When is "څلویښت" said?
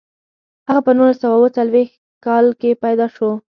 1.57-1.95